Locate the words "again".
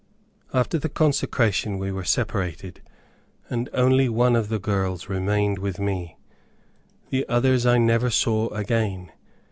8.49-9.11